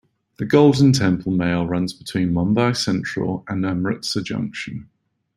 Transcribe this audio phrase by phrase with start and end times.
[0.37, 4.89] The Golden Temple Mail runs between Mumbai Central and Amritsar Junction.